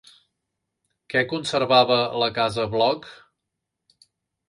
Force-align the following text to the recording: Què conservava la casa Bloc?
Què 1.15 1.23
conservava 1.35 2.01
la 2.25 2.33
casa 2.41 2.69
Bloc? 2.75 3.09